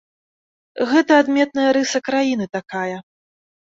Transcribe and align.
Гэта 0.93 1.21
адметная 1.25 1.69
рыса 1.81 2.05
краіны 2.11 2.53
такая. 2.61 2.93